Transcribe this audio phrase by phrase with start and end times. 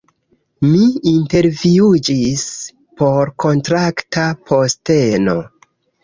[0.67, 0.79] Mi
[1.09, 2.45] intervjuiĝis
[3.01, 5.37] por kontrakta posteno